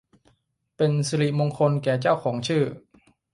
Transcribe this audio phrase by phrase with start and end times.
[0.77, 2.63] เป็นศิริมงคลแก่เจ้าของชื่อ